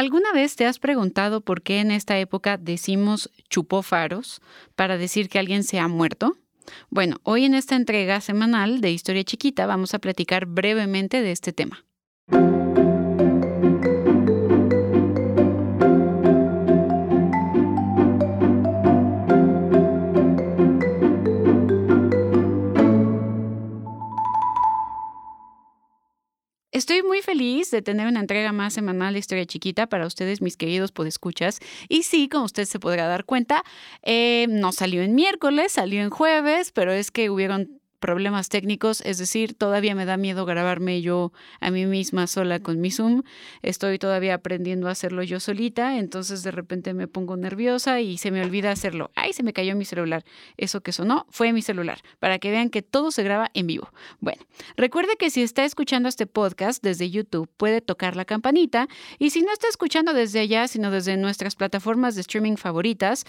¿Alguna 0.00 0.32
vez 0.32 0.56
te 0.56 0.64
has 0.64 0.78
preguntado 0.78 1.42
por 1.42 1.60
qué 1.60 1.80
en 1.80 1.90
esta 1.90 2.18
época 2.18 2.56
decimos 2.56 3.30
chupó 3.50 3.82
faros 3.82 4.40
para 4.74 4.96
decir 4.96 5.28
que 5.28 5.38
alguien 5.38 5.62
se 5.62 5.78
ha 5.78 5.88
muerto? 5.88 6.38
Bueno, 6.88 7.18
hoy 7.22 7.44
en 7.44 7.52
esta 7.52 7.76
entrega 7.76 8.22
semanal 8.22 8.80
de 8.80 8.92
Historia 8.92 9.24
Chiquita 9.24 9.66
vamos 9.66 9.92
a 9.92 9.98
platicar 9.98 10.46
brevemente 10.46 11.20
de 11.20 11.32
este 11.32 11.52
tema. 11.52 11.84
Estoy 26.80 27.02
muy 27.02 27.20
feliz 27.20 27.70
de 27.70 27.82
tener 27.82 28.06
una 28.06 28.20
entrega 28.20 28.52
más 28.52 28.72
semanal 28.72 29.12
de 29.12 29.18
Historia 29.18 29.44
Chiquita 29.44 29.86
para 29.86 30.06
ustedes, 30.06 30.40
mis 30.40 30.56
queridos 30.56 30.92
podescuchas. 30.92 31.58
Y 31.90 32.04
sí, 32.04 32.26
como 32.26 32.46
usted 32.46 32.64
se 32.64 32.80
podrá 32.80 33.06
dar 33.06 33.26
cuenta, 33.26 33.64
eh, 34.02 34.46
no 34.48 34.72
salió 34.72 35.02
en 35.02 35.14
miércoles, 35.14 35.72
salió 35.72 36.00
en 36.00 36.08
jueves, 36.08 36.72
pero 36.72 36.90
es 36.90 37.10
que 37.10 37.28
hubieron 37.28 37.79
problemas 38.00 38.48
técnicos, 38.48 39.02
es 39.02 39.18
decir, 39.18 39.54
todavía 39.54 39.94
me 39.94 40.06
da 40.06 40.16
miedo 40.16 40.46
grabarme 40.46 41.02
yo 41.02 41.32
a 41.60 41.70
mí 41.70 41.86
misma 41.86 42.26
sola 42.26 42.58
con 42.58 42.80
mi 42.80 42.90
Zoom. 42.90 43.22
Estoy 43.62 43.98
todavía 43.98 44.34
aprendiendo 44.34 44.88
a 44.88 44.92
hacerlo 44.92 45.22
yo 45.22 45.38
solita, 45.38 45.98
entonces 45.98 46.42
de 46.42 46.50
repente 46.50 46.94
me 46.94 47.06
pongo 47.06 47.36
nerviosa 47.36 48.00
y 48.00 48.18
se 48.18 48.30
me 48.30 48.42
olvida 48.42 48.72
hacerlo. 48.72 49.10
¡Ay, 49.14 49.32
se 49.32 49.42
me 49.42 49.52
cayó 49.52 49.76
mi 49.76 49.84
celular! 49.84 50.24
Eso 50.56 50.80
que 50.80 50.92
sonó 50.92 51.26
fue 51.30 51.52
mi 51.52 51.62
celular, 51.62 52.00
para 52.18 52.38
que 52.38 52.50
vean 52.50 52.70
que 52.70 52.82
todo 52.82 53.10
se 53.10 53.22
graba 53.22 53.50
en 53.54 53.66
vivo. 53.66 53.92
Bueno, 54.18 54.42
recuerde 54.76 55.16
que 55.18 55.30
si 55.30 55.42
está 55.42 55.64
escuchando 55.64 56.08
este 56.08 56.26
podcast 56.26 56.82
desde 56.82 57.10
YouTube, 57.10 57.48
puede 57.56 57.80
tocar 57.80 58.16
la 58.16 58.24
campanita 58.24 58.88
y 59.18 59.30
si 59.30 59.42
no 59.42 59.52
está 59.52 59.68
escuchando 59.68 60.14
desde 60.14 60.40
allá, 60.40 60.66
sino 60.68 60.90
desde 60.90 61.16
nuestras 61.16 61.54
plataformas 61.54 62.14
de 62.14 62.22
streaming 62.22 62.56
favoritas, 62.56 63.26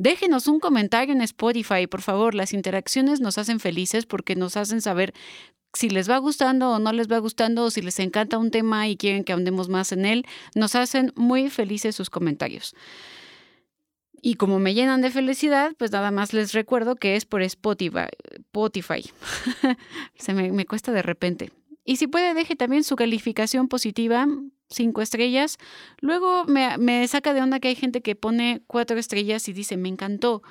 Déjenos 0.00 0.46
un 0.46 0.60
comentario 0.60 1.12
en 1.12 1.20
Spotify, 1.20 1.86
por 1.86 2.00
favor. 2.00 2.34
Las 2.34 2.54
interacciones 2.54 3.20
nos 3.20 3.36
hacen 3.36 3.60
felices 3.60 4.06
porque 4.06 4.34
nos 4.34 4.56
hacen 4.56 4.80
saber 4.80 5.12
si 5.74 5.90
les 5.90 6.08
va 6.08 6.16
gustando 6.16 6.70
o 6.70 6.78
no 6.78 6.90
les 6.94 7.06
va 7.06 7.18
gustando, 7.18 7.64
o 7.64 7.70
si 7.70 7.82
les 7.82 7.98
encanta 7.98 8.38
un 8.38 8.50
tema 8.50 8.88
y 8.88 8.96
quieren 8.96 9.24
que 9.24 9.34
ahondemos 9.34 9.68
más 9.68 9.92
en 9.92 10.06
él. 10.06 10.24
Nos 10.54 10.74
hacen 10.74 11.12
muy 11.16 11.50
felices 11.50 11.96
sus 11.96 12.08
comentarios. 12.08 12.74
Y 14.22 14.36
como 14.36 14.58
me 14.58 14.72
llenan 14.72 15.02
de 15.02 15.10
felicidad, 15.10 15.74
pues 15.76 15.92
nada 15.92 16.10
más 16.10 16.32
les 16.32 16.54
recuerdo 16.54 16.96
que 16.96 17.16
es 17.16 17.26
por 17.26 17.42
Spotify. 17.42 18.08
Spotify. 18.36 19.02
Se 20.14 20.32
me, 20.32 20.50
me 20.50 20.64
cuesta 20.64 20.92
de 20.92 21.02
repente. 21.02 21.52
Y 21.84 21.96
si 21.96 22.06
puede, 22.06 22.32
deje 22.32 22.56
también 22.56 22.84
su 22.84 22.96
calificación 22.96 23.68
positiva 23.68 24.26
cinco 24.70 25.02
estrellas. 25.02 25.58
Luego 26.00 26.44
me, 26.46 27.06
saca 27.08 27.34
de 27.34 27.42
onda 27.42 27.60
que 27.60 27.68
hay 27.68 27.74
gente 27.74 28.00
que 28.00 28.14
pone 28.14 28.62
cuatro 28.66 28.98
estrellas 28.98 29.48
y 29.48 29.52
dice, 29.52 29.76
me 29.76 29.88
encantó. 29.88 30.42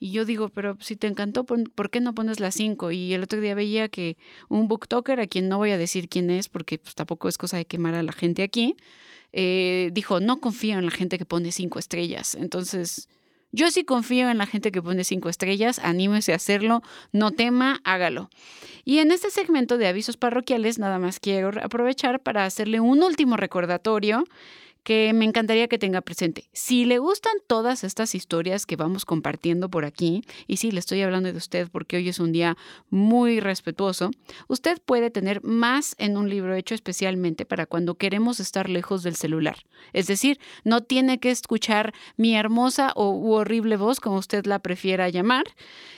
Y 0.00 0.12
yo 0.12 0.24
digo, 0.24 0.48
pero 0.48 0.76
si 0.80 0.96
te 0.96 1.06
encantó, 1.06 1.44
¿por 1.44 1.90
qué 1.90 2.00
no 2.00 2.14
pones 2.14 2.38
las 2.38 2.54
cinco? 2.54 2.92
Y 2.92 3.14
el 3.14 3.22
otro 3.22 3.40
día 3.40 3.54
veía 3.54 3.88
que 3.88 4.16
un 4.48 4.68
booktoker, 4.68 5.18
a 5.20 5.26
quien 5.26 5.48
no 5.48 5.58
voy 5.58 5.70
a 5.70 5.78
decir 5.78 6.08
quién 6.08 6.30
es, 6.30 6.48
porque 6.48 6.78
pues, 6.78 6.94
tampoco 6.94 7.28
es 7.28 7.38
cosa 7.38 7.56
de 7.56 7.64
quemar 7.64 7.94
a 7.94 8.02
la 8.02 8.12
gente 8.12 8.42
aquí, 8.44 8.76
eh, 9.32 9.90
dijo, 9.92 10.20
no 10.20 10.40
confío 10.40 10.78
en 10.78 10.84
la 10.84 10.92
gente 10.92 11.18
que 11.18 11.24
pone 11.24 11.50
cinco 11.50 11.78
estrellas. 11.78 12.36
Entonces, 12.36 13.08
yo 13.52 13.70
sí 13.70 13.84
confío 13.84 14.28
en 14.30 14.38
la 14.38 14.46
gente 14.46 14.70
que 14.72 14.82
pone 14.82 15.04
cinco 15.04 15.28
estrellas, 15.28 15.78
anímese 15.78 16.32
a 16.32 16.36
hacerlo, 16.36 16.82
no 17.12 17.30
tema, 17.30 17.80
hágalo. 17.84 18.28
Y 18.84 18.98
en 18.98 19.10
este 19.10 19.30
segmento 19.30 19.78
de 19.78 19.86
avisos 19.86 20.16
parroquiales, 20.16 20.78
nada 20.78 20.98
más 20.98 21.20
quiero 21.20 21.50
aprovechar 21.62 22.20
para 22.20 22.44
hacerle 22.44 22.80
un 22.80 23.02
último 23.02 23.36
recordatorio 23.36 24.24
que 24.88 25.12
me 25.12 25.26
encantaría 25.26 25.68
que 25.68 25.78
tenga 25.78 26.00
presente. 26.00 26.48
Si 26.54 26.86
le 26.86 26.96
gustan 26.96 27.34
todas 27.46 27.84
estas 27.84 28.14
historias 28.14 28.64
que 28.64 28.74
vamos 28.74 29.04
compartiendo 29.04 29.68
por 29.68 29.84
aquí, 29.84 30.24
y 30.46 30.56
sí, 30.56 30.70
le 30.70 30.80
estoy 30.80 31.02
hablando 31.02 31.30
de 31.30 31.36
usted 31.36 31.68
porque 31.70 31.98
hoy 31.98 32.08
es 32.08 32.18
un 32.18 32.32
día 32.32 32.56
muy 32.88 33.38
respetuoso, 33.38 34.12
usted 34.46 34.80
puede 34.82 35.10
tener 35.10 35.44
más 35.44 35.94
en 35.98 36.16
un 36.16 36.30
libro 36.30 36.54
hecho 36.54 36.74
especialmente 36.74 37.44
para 37.44 37.66
cuando 37.66 37.96
queremos 37.96 38.40
estar 38.40 38.70
lejos 38.70 39.02
del 39.02 39.14
celular. 39.14 39.58
Es 39.92 40.06
decir, 40.06 40.40
no 40.64 40.80
tiene 40.80 41.20
que 41.20 41.32
escuchar 41.32 41.92
mi 42.16 42.34
hermosa 42.34 42.94
o 42.96 43.10
horrible 43.36 43.76
voz, 43.76 44.00
como 44.00 44.16
usted 44.16 44.46
la 44.46 44.60
prefiera 44.60 45.10
llamar. 45.10 45.44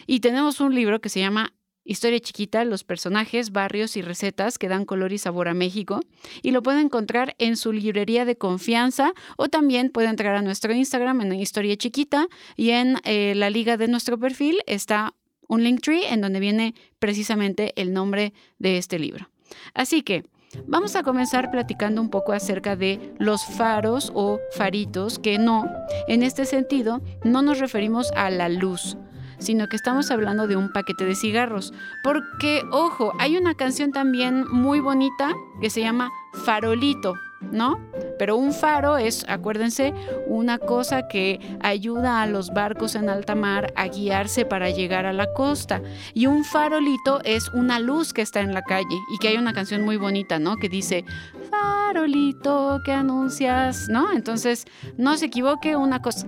Y 0.09 0.19
tenemos 0.19 0.59
un 0.59 0.75
libro 0.75 1.01
que 1.01 1.11
se 1.11 1.21
llama 1.21 1.53
Historia 1.83 2.21
chiquita, 2.21 2.65
los 2.65 2.85
personajes, 2.85 3.53
barrios 3.53 3.97
y 3.97 4.03
recetas 4.03 4.59
que 4.59 4.69
dan 4.69 4.85
color 4.85 5.13
y 5.13 5.19
sabor 5.19 5.49
a 5.49 5.55
México. 5.55 6.01
Y 6.43 6.51
lo 6.51 6.63
puede 6.63 6.81
encontrar 6.81 7.35
en 7.39 7.57
su 7.57 7.73
librería 7.73 8.27
de 8.27 8.37
confianza 8.37 9.15
o 9.39 9.49
también 9.49 9.89
puede 9.89 10.09
entrar 10.09 10.37
a 10.37 10.43
nuestro 10.43 10.75
Instagram 10.75 11.23
en 11.23 11.33
Historia 11.35 11.77
Chiquita 11.77 12.29
y 12.55 12.71
en 12.71 12.99
eh, 13.05 13.35
la 13.35 13.49
liga 13.49 13.79
de 13.79 13.89
nuestro 13.89 14.19
perfil 14.19 14.59
está 14.67 15.15
un 15.49 15.65
link 15.65 15.81
tree 15.81 16.07
en 16.07 16.21
donde 16.21 16.39
viene 16.39 16.75
precisamente 16.99 17.73
el 17.81 17.93
nombre 17.93 18.35
de 18.59 18.77
este 18.77 18.99
libro. 18.99 19.31
Así 19.73 20.03
que 20.03 20.25
vamos 20.67 20.97
a 20.97 21.03
comenzar 21.03 21.51
platicando 21.51 22.03
un 22.03 22.11
poco 22.11 22.33
acerca 22.33 22.77
de 22.77 23.15
los 23.19 23.45
faros 23.45 24.13
o 24.15 24.39
faritos 24.53 25.19
que 25.19 25.39
no, 25.39 25.67
en 26.09 26.23
este 26.23 26.45
sentido, 26.45 27.01
no 27.25 27.41
nos 27.41 27.59
referimos 27.59 28.13
a 28.13 28.31
la 28.31 28.49
luz 28.51 28.97
sino 29.41 29.69
que 29.69 29.77
estamos 29.77 30.11
hablando 30.11 30.47
de 30.47 30.57
un 30.57 30.73
paquete 30.73 31.05
de 31.05 31.17
cigarros. 31.17 31.73
Porque, 32.05 32.63
ojo, 32.71 33.13
hay 33.19 33.37
una 33.37 33.55
canción 33.55 33.91
también 33.91 34.45
muy 34.49 34.81
bonita 34.81 35.33
que 35.61 35.71
se 35.71 35.81
llama 35.81 36.11
Farolito, 36.45 37.15
¿no? 37.41 37.81
Pero 38.19 38.37
un 38.37 38.53
faro 38.53 38.99
es, 38.99 39.25
acuérdense, 39.29 39.95
una 40.27 40.59
cosa 40.59 41.09
que 41.09 41.41
ayuda 41.61 42.23
a 42.23 42.27
los 42.27 42.51
barcos 42.51 42.95
en 42.95 43.09
alta 43.09 43.35
mar 43.35 43.73
a 43.77 43.89
guiarse 43.89 44.45
para 44.45 44.71
llegar 44.71 45.07
a 45.07 45.13
la 45.13 45.33
costa. 45.33 45.83
Y 46.15 46.27
un 46.27 46.45
farolito 46.45 47.21
es 47.25 47.49
una 47.49 47.81
luz 47.81 48.13
que 48.13 48.23
está 48.23 48.41
en 48.41 48.55
la 48.55 48.63
calle 48.63 48.97
y 49.13 49.19
que 49.19 49.29
hay 49.29 49.39
una 49.39 49.55
canción 49.55 49.83
muy 49.83 49.97
bonita, 49.97 50.39
¿no? 50.39 50.57
Que 50.57 50.69
dice, 50.69 51.05
farolito 51.51 52.81
que 52.85 52.93
anuncias, 52.93 53.89
¿no? 53.89 54.13
Entonces, 54.13 54.67
no 54.99 55.17
se 55.17 55.27
equivoque, 55.27 55.77
una 55.77 56.03
cosa 56.03 56.27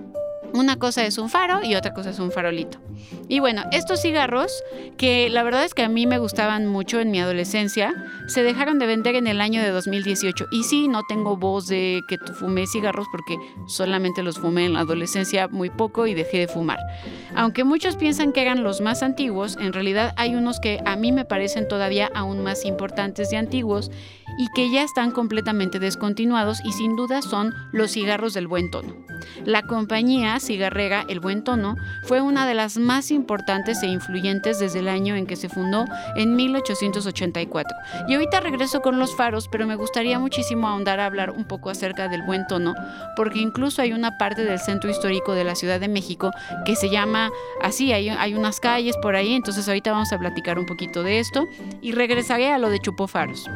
una 0.53 0.77
cosa 0.77 1.05
es 1.05 1.17
un 1.17 1.29
faro 1.29 1.63
y 1.63 1.75
otra 1.75 1.93
cosa 1.93 2.11
es 2.11 2.19
un 2.19 2.31
farolito. 2.31 2.79
Y 3.27 3.39
bueno, 3.39 3.63
estos 3.71 4.01
cigarros, 4.01 4.63
que 4.97 5.29
la 5.29 5.43
verdad 5.43 5.65
es 5.65 5.73
que 5.73 5.83
a 5.83 5.89
mí 5.89 6.05
me 6.05 6.19
gustaban 6.19 6.67
mucho 6.67 6.99
en 6.99 7.11
mi 7.11 7.19
adolescencia, 7.19 7.93
se 8.27 8.43
dejaron 8.43 8.79
de 8.79 8.85
vender 8.85 9.15
en 9.15 9.27
el 9.27 9.41
año 9.41 9.61
de 9.61 9.69
2018. 9.69 10.45
Y 10.51 10.63
sí, 10.63 10.87
no 10.87 11.01
tengo 11.07 11.35
voz 11.37 11.67
de 11.67 12.01
que 12.07 12.17
fumé 12.33 12.67
cigarros 12.67 13.07
porque 13.11 13.37
solamente 13.67 14.23
los 14.23 14.39
fumé 14.39 14.65
en 14.65 14.73
la 14.73 14.81
adolescencia 14.81 15.47
muy 15.47 15.69
poco 15.69 16.07
y 16.07 16.13
dejé 16.13 16.39
de 16.39 16.47
fumar. 16.47 16.79
Aunque 17.35 17.63
muchos 17.63 17.95
piensan 17.95 18.31
que 18.31 18.41
eran 18.41 18.63
los 18.63 18.81
más 18.81 19.03
antiguos, 19.03 19.57
en 19.59 19.73
realidad 19.73 20.13
hay 20.17 20.35
unos 20.35 20.59
que 20.59 20.79
a 20.85 20.95
mí 20.95 21.11
me 21.11 21.25
parecen 21.25 21.67
todavía 21.67 22.11
aún 22.13 22.43
más 22.43 22.65
importantes 22.65 23.29
de 23.31 23.37
antiguos 23.37 23.91
y 24.37 24.47
que 24.55 24.69
ya 24.69 24.83
están 24.83 25.11
completamente 25.11 25.79
descontinuados 25.79 26.59
y 26.63 26.71
sin 26.73 26.95
duda 26.95 27.21
son 27.21 27.53
los 27.71 27.91
cigarros 27.91 28.33
del 28.33 28.47
buen 28.47 28.71
tono. 28.71 28.93
La 29.45 29.63
compañía 29.63 30.39
cigarrera 30.39 31.05
El 31.07 31.19
Buen 31.19 31.43
Tono 31.43 31.75
fue 32.03 32.21
una 32.21 32.47
de 32.47 32.53
las 32.53 32.77
más 32.77 33.11
importantes 33.11 33.81
e 33.83 33.87
influyentes 33.87 34.59
desde 34.59 34.79
el 34.79 34.87
año 34.87 35.15
en 35.15 35.25
que 35.25 35.35
se 35.35 35.49
fundó 35.49 35.85
en 36.15 36.35
1884. 36.35 37.77
Y 38.07 38.13
ahorita 38.13 38.39
regreso 38.39 38.81
con 38.81 38.99
los 38.99 39.15
faros, 39.15 39.47
pero 39.51 39.67
me 39.67 39.75
gustaría 39.75 40.19
muchísimo 40.19 40.67
ahondar 40.67 40.99
a 40.99 41.05
hablar 41.05 41.31
un 41.31 41.45
poco 41.45 41.69
acerca 41.69 42.07
del 42.07 42.23
Buen 42.23 42.47
Tono, 42.47 42.75
porque 43.15 43.39
incluso 43.39 43.81
hay 43.81 43.93
una 43.93 44.17
parte 44.17 44.43
del 44.43 44.59
centro 44.59 44.89
histórico 44.89 45.33
de 45.33 45.43
la 45.43 45.55
Ciudad 45.55 45.79
de 45.79 45.87
México 45.87 46.31
que 46.65 46.75
se 46.75 46.89
llama 46.89 47.31
así, 47.61 47.91
hay, 47.91 48.09
hay 48.09 48.35
unas 48.35 48.59
calles 48.59 48.97
por 48.97 49.15
ahí, 49.15 49.33
entonces 49.33 49.67
ahorita 49.67 49.91
vamos 49.91 50.11
a 50.13 50.19
platicar 50.19 50.59
un 50.59 50.65
poquito 50.65 51.03
de 51.03 51.19
esto 51.19 51.47
y 51.81 51.91
regresaré 51.91 52.51
a 52.51 52.57
lo 52.57 52.69
de 52.69 52.79
Chupo 52.79 53.07
Faros. 53.07 53.49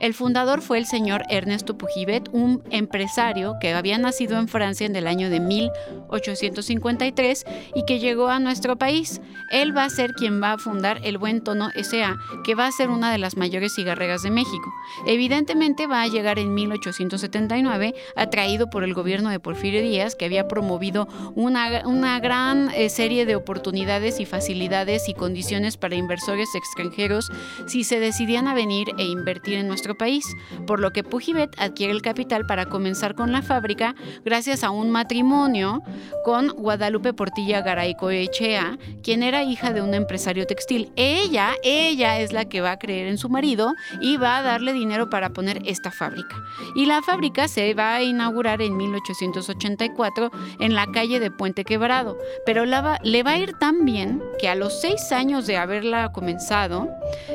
El 0.00 0.14
fundador 0.14 0.62
fue 0.62 0.78
el 0.78 0.86
señor 0.86 1.24
Ernesto 1.28 1.76
Pujibet, 1.76 2.30
un 2.32 2.62
empresario 2.70 3.56
que 3.60 3.74
había 3.74 3.98
nacido 3.98 4.38
en 4.38 4.48
Francia 4.48 4.86
en 4.86 4.96
el 4.96 5.06
año 5.06 5.28
de 5.28 5.40
1853 5.40 7.44
y 7.74 7.84
que 7.84 7.98
llegó 7.98 8.28
a 8.28 8.40
nuestro 8.40 8.76
país. 8.76 9.20
Él 9.50 9.76
va 9.76 9.84
a 9.84 9.90
ser 9.90 10.12
quien 10.12 10.42
va 10.42 10.52
a 10.52 10.58
fundar 10.58 11.00
el 11.04 11.18
Buen 11.18 11.42
Tono 11.42 11.68
SA, 11.74 12.16
que 12.44 12.54
va 12.54 12.66
a 12.66 12.72
ser 12.72 12.88
una 12.88 13.12
de 13.12 13.18
las 13.18 13.36
mayores 13.36 13.74
cigarreras 13.74 14.22
de 14.22 14.30
México. 14.30 14.72
Evidentemente 15.06 15.86
va 15.86 16.00
a 16.00 16.08
llegar 16.08 16.38
en 16.38 16.54
1879, 16.54 17.94
atraído 18.16 18.70
por 18.70 18.84
el 18.84 18.94
gobierno 18.94 19.28
de 19.28 19.38
Porfirio 19.38 19.82
Díaz, 19.82 20.16
que 20.16 20.24
había 20.24 20.48
promovido 20.48 21.08
una, 21.34 22.18
gran 22.20 22.70
eh, 22.70 22.88
serie 22.88 23.26
de 23.26 23.36
oportunidades 23.36 24.18
y 24.18 24.24
facilidades 24.24 25.10
y 25.10 25.14
condiciones 25.14 25.76
para 25.76 25.96
inversores 25.96 26.54
extranjeros 26.54 27.30
si 27.66 27.84
se 27.84 28.00
decidían 28.00 28.48
a 28.48 28.54
venir 28.54 28.92
e 28.96 29.04
invertir 29.04 29.58
en 29.58 29.68
nuestro 29.68 29.89
nuestro 29.90 29.98
país, 29.98 30.36
por 30.66 30.80
lo 30.80 30.92
que 30.92 31.02
Pujibet 31.02 31.50
adquiere 31.58 31.92
el 31.92 32.02
capital 32.02 32.46
para 32.46 32.66
comenzar 32.66 33.14
con 33.14 33.32
la 33.32 33.42
fábrica 33.42 33.94
gracias 34.24 34.62
a 34.62 34.70
un 34.70 34.90
matrimonio 34.90 35.82
con 36.24 36.48
Guadalupe 36.48 37.12
Portilla 37.12 37.62
Garaico 37.62 38.10
Echea, 38.10 38.78
quien 39.02 39.22
era 39.22 39.42
hija 39.42 39.72
de 39.72 39.82
un 39.82 39.94
empresario 39.94 40.46
textil. 40.46 40.92
Ella, 40.96 41.54
ella 41.64 42.20
es 42.20 42.32
la 42.32 42.44
que 42.44 42.60
va 42.60 42.72
a 42.72 42.78
creer 42.78 43.08
en 43.08 43.18
su 43.18 43.28
marido 43.28 43.74
y 44.00 44.16
va 44.16 44.38
a 44.38 44.42
darle 44.42 44.72
dinero 44.72 45.10
para 45.10 45.30
poner 45.30 45.62
esta 45.66 45.90
fábrica. 45.90 46.36
Y 46.76 46.86
la 46.86 47.02
fábrica 47.02 47.48
se 47.48 47.74
va 47.74 47.94
a 47.94 48.02
inaugurar 48.02 48.62
en 48.62 48.76
1884 48.76 50.30
en 50.60 50.74
la 50.74 50.86
calle 50.92 51.18
de 51.20 51.30
Puente 51.30 51.64
Quebrado, 51.64 52.16
pero 52.46 52.64
le 52.64 53.22
va 53.22 53.30
a 53.30 53.38
ir 53.38 53.54
tan 53.54 53.84
bien 53.84 54.22
que 54.38 54.48
a 54.48 54.54
los 54.54 54.80
seis 54.80 55.10
años 55.12 55.46
de 55.46 55.56
haberla 55.56 56.12
comenzado, 56.12 56.88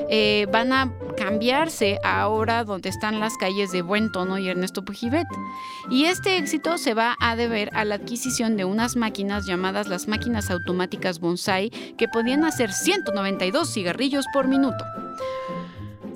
eh, 0.09 0.47
van 0.51 0.71
a 0.71 0.93
cambiarse 1.17 1.99
ahora 2.03 2.44
donde 2.45 2.89
están 2.89 3.19
las 3.19 3.37
calles 3.37 3.71
de 3.71 3.81
Buen 3.81 4.11
Tono 4.11 4.37
y 4.37 4.47
Ernesto 4.47 4.85
Pujibet. 4.85 5.27
Y 5.89 6.05
este 6.05 6.37
éxito 6.37 6.77
se 6.77 6.93
va 6.93 7.15
a 7.19 7.35
deber 7.35 7.69
a 7.73 7.85
la 7.85 7.95
adquisición 7.95 8.55
de 8.55 8.65
unas 8.65 8.95
máquinas 8.95 9.47
llamadas 9.47 9.87
las 9.87 10.07
máquinas 10.07 10.51
automáticas 10.51 11.19
Bonsai 11.19 11.71
que 11.97 12.07
podían 12.07 12.45
hacer 12.45 12.71
192 12.71 13.73
cigarrillos 13.73 14.25
por 14.31 14.47
minuto. 14.47 14.85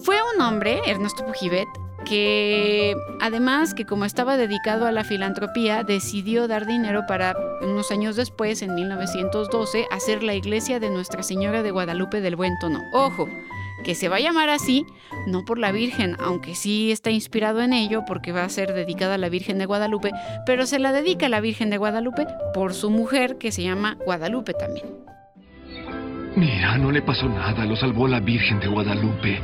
Fue 0.03 0.17
un 0.35 0.41
hombre, 0.41 0.81
Ernesto 0.85 1.25
Pujibet, 1.25 1.67
que 2.05 2.95
además 3.19 3.73
que 3.73 3.85
como 3.85 4.05
estaba 4.05 4.37
dedicado 4.37 4.85
a 4.85 4.91
la 4.91 5.03
filantropía, 5.03 5.83
decidió 5.83 6.47
dar 6.47 6.65
dinero 6.65 7.05
para 7.07 7.35
unos 7.61 7.91
años 7.91 8.15
después, 8.15 8.61
en 8.61 8.75
1912, 8.75 9.87
hacer 9.91 10.23
la 10.23 10.35
iglesia 10.35 10.79
de 10.79 10.89
Nuestra 10.89 11.23
Señora 11.23 11.63
de 11.63 11.71
Guadalupe 11.71 12.21
del 12.21 12.35
Buen 12.35 12.57
Tono. 12.59 12.81
Ojo, 12.93 13.27
que 13.83 13.95
se 13.95 14.09
va 14.09 14.17
a 14.17 14.21
llamar 14.21 14.49
así, 14.49 14.85
no 15.27 15.45
por 15.45 15.57
la 15.59 15.71
Virgen, 15.71 16.15
aunque 16.19 16.55
sí 16.55 16.91
está 16.91 17.11
inspirado 17.11 17.61
en 17.61 17.73
ello 17.73 18.03
porque 18.05 18.31
va 18.31 18.43
a 18.43 18.49
ser 18.49 18.73
dedicada 18.73 19.15
a 19.15 19.17
la 19.17 19.29
Virgen 19.29 19.57
de 19.57 19.65
Guadalupe, 19.65 20.11
pero 20.45 20.65
se 20.65 20.79
la 20.79 20.91
dedica 20.91 21.27
a 21.27 21.29
la 21.29 21.41
Virgen 21.41 21.69
de 21.69 21.77
Guadalupe 21.77 22.27
por 22.53 22.73
su 22.73 22.89
mujer 22.89 23.37
que 23.37 23.51
se 23.51 23.63
llama 23.63 23.97
Guadalupe 24.05 24.53
también. 24.53 24.87
Mira, 26.35 26.77
no 26.77 26.91
le 26.91 27.01
pasó 27.01 27.27
nada, 27.27 27.65
lo 27.65 27.75
salvó 27.75 28.07
la 28.07 28.19
Virgen 28.19 28.59
de 28.59 28.67
Guadalupe. 28.67 29.41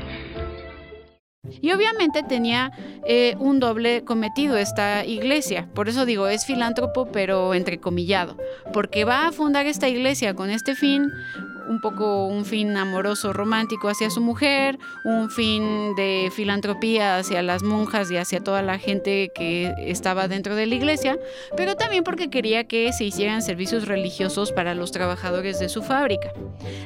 Y 1.61 1.71
obviamente 1.71 2.23
tenía 2.23 2.71
eh, 3.07 3.35
un 3.39 3.59
doble 3.59 4.03
cometido 4.03 4.57
esta 4.57 5.05
iglesia. 5.05 5.67
Por 5.73 5.89
eso 5.89 6.05
digo, 6.05 6.27
es 6.27 6.45
filántropo, 6.45 7.11
pero 7.11 7.53
entrecomillado. 7.53 8.37
Porque 8.73 9.05
va 9.05 9.27
a 9.27 9.31
fundar 9.31 9.65
esta 9.65 9.87
iglesia 9.87 10.33
con 10.33 10.49
este 10.49 10.75
fin, 10.75 11.09
un 11.67 11.79
poco 11.81 12.27
un 12.27 12.45
fin 12.45 12.75
amoroso 12.77 13.33
romántico 13.33 13.89
hacia 13.89 14.09
su 14.09 14.21
mujer, 14.21 14.77
un 15.03 15.29
fin 15.29 15.95
de 15.95 16.31
filantropía 16.35 17.17
hacia 17.17 17.41
las 17.41 17.63
monjas 17.63 18.11
y 18.11 18.17
hacia 18.17 18.43
toda 18.43 18.61
la 18.61 18.77
gente 18.77 19.31
que 19.33 19.73
estaba 19.79 20.27
dentro 20.27 20.55
de 20.55 20.65
la 20.65 20.75
iglesia, 20.75 21.19
pero 21.55 21.75
también 21.75 22.03
porque 22.03 22.29
quería 22.29 22.65
que 22.65 22.91
se 22.93 23.05
hicieran 23.05 23.41
servicios 23.41 23.87
religiosos 23.87 24.51
para 24.51 24.75
los 24.75 24.91
trabajadores 24.91 25.59
de 25.59 25.69
su 25.69 25.83
fábrica. 25.83 26.31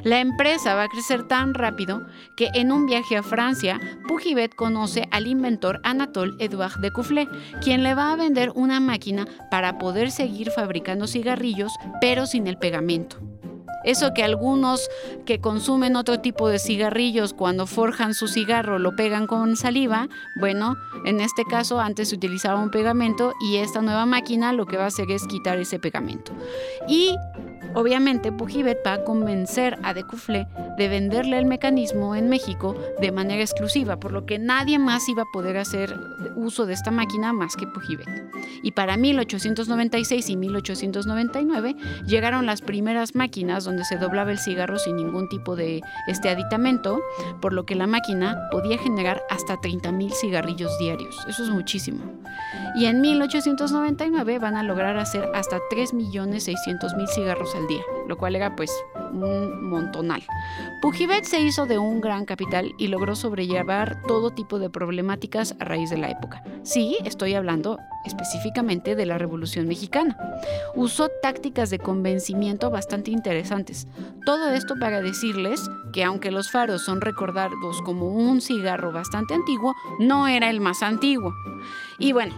La 0.02 0.20
empresa 0.20 0.74
va 0.74 0.84
a 0.84 0.88
crecer 0.88 1.26
tan 1.28 1.54
rápido 1.54 2.06
que 2.36 2.48
en 2.54 2.72
un 2.72 2.86
viaje 2.86 3.16
a 3.16 3.22
Francia, 3.22 3.80
Pujibet 4.08 4.54
conoce 4.54 5.08
al 5.10 5.26
inventor 5.26 5.80
Anatole 5.84 6.32
Edouard 6.38 6.80
de 6.80 6.90
Coufflet, 6.90 7.28
quien 7.62 7.82
le 7.82 7.94
va 7.94 8.12
a 8.12 8.16
vender 8.16 8.52
una 8.54 8.80
máquina 8.80 9.26
para 9.50 9.78
poder 9.78 10.10
seguir 10.10 10.50
fabricando 10.50 11.06
cigarrillos, 11.06 11.72
pero 12.00 12.26
sin 12.26 12.46
el 12.46 12.58
pegamento. 12.58 13.18
Eso 13.84 14.12
que 14.14 14.22
algunos 14.22 14.88
que 15.24 15.40
consumen 15.40 15.96
otro 15.96 16.20
tipo 16.20 16.48
de 16.48 16.58
cigarrillos 16.58 17.32
cuando 17.34 17.66
forjan 17.66 18.14
su 18.14 18.28
cigarro 18.28 18.78
lo 18.78 18.94
pegan 18.96 19.26
con 19.26 19.56
saliva, 19.56 20.08
bueno, 20.38 20.76
en 21.04 21.20
este 21.20 21.44
caso 21.44 21.80
antes 21.80 22.10
se 22.10 22.16
utilizaba 22.16 22.60
un 22.60 22.70
pegamento 22.70 23.32
y 23.40 23.56
esta 23.56 23.80
nueva 23.82 24.06
máquina 24.06 24.52
lo 24.52 24.66
que 24.66 24.76
va 24.76 24.84
a 24.84 24.88
hacer 24.88 25.10
es 25.10 25.26
quitar 25.26 25.58
ese 25.58 25.78
pegamento. 25.78 26.32
Y 26.88 27.16
Obviamente, 27.74 28.32
Pujibet 28.32 28.78
va 28.84 28.94
a 28.94 29.04
convencer 29.04 29.78
a 29.84 29.94
Decoufflé 29.94 30.48
de 30.76 30.88
venderle 30.88 31.38
el 31.38 31.46
mecanismo 31.46 32.16
en 32.16 32.28
México 32.28 32.74
de 33.00 33.12
manera 33.12 33.42
exclusiva, 33.42 33.98
por 33.98 34.12
lo 34.12 34.26
que 34.26 34.38
nadie 34.38 34.78
más 34.78 35.08
iba 35.08 35.22
a 35.22 35.32
poder 35.32 35.56
hacer 35.56 35.94
uso 36.34 36.66
de 36.66 36.72
esta 36.72 36.90
máquina 36.90 37.32
más 37.32 37.54
que 37.54 37.68
Pujibet. 37.68 38.08
Y 38.62 38.72
para 38.72 38.96
1896 38.96 40.30
y 40.30 40.36
1899 40.36 41.76
llegaron 42.06 42.46
las 42.46 42.60
primeras 42.60 43.14
máquinas 43.14 43.64
donde 43.70 43.84
se 43.84 43.98
doblaba 43.98 44.32
el 44.32 44.38
cigarro 44.38 44.78
sin 44.78 44.96
ningún 44.96 45.28
tipo 45.28 45.54
de 45.54 45.80
este 46.08 46.28
aditamento, 46.28 47.00
por 47.40 47.52
lo 47.52 47.64
que 47.64 47.76
la 47.76 47.86
máquina 47.86 48.48
podía 48.50 48.78
generar 48.78 49.22
hasta 49.30 49.54
30.000 49.54 50.12
cigarrillos 50.12 50.76
diarios. 50.78 51.24
Eso 51.28 51.44
es 51.44 51.50
muchísimo. 51.50 52.02
Y 52.74 52.86
en 52.86 53.00
1899 53.00 54.38
van 54.40 54.56
a 54.56 54.64
lograr 54.64 54.98
hacer 54.98 55.28
hasta 55.34 55.58
3.600.000 55.70 57.06
cigarros 57.08 57.54
día, 57.68 57.82
lo 58.08 58.16
cual 58.16 58.36
era 58.36 58.56
pues 58.56 58.70
un 59.12 59.68
montonal. 59.68 60.22
Pujibet 60.82 61.24
se 61.24 61.40
hizo 61.40 61.66
de 61.66 61.78
un 61.78 62.00
gran 62.00 62.24
capital 62.24 62.74
y 62.78 62.88
logró 62.88 63.14
sobrellevar 63.14 64.02
todo 64.06 64.30
tipo 64.30 64.58
de 64.58 64.70
problemáticas 64.70 65.54
a 65.60 65.64
raíz 65.64 65.90
de 65.90 65.98
la 65.98 66.10
época. 66.10 66.42
Sí, 66.62 66.98
estoy 67.04 67.34
hablando 67.34 67.78
específicamente 68.04 68.96
de 68.96 69.06
la 69.06 69.18
Revolución 69.18 69.66
Mexicana. 69.66 70.16
Usó 70.74 71.08
tácticas 71.22 71.70
de 71.70 71.78
convencimiento 71.78 72.70
bastante 72.70 73.10
interesantes. 73.10 73.86
Todo 74.24 74.50
esto 74.50 74.74
para 74.78 75.02
decirles 75.02 75.68
que 75.92 76.04
aunque 76.04 76.30
los 76.30 76.50
faros 76.50 76.84
son 76.84 77.00
recordados 77.00 77.82
como 77.82 78.08
un 78.08 78.40
cigarro 78.40 78.92
bastante 78.92 79.34
antiguo, 79.34 79.74
no 79.98 80.28
era 80.28 80.50
el 80.50 80.60
más 80.60 80.82
antiguo. 80.82 81.34
Y 81.98 82.12
bueno, 82.12 82.34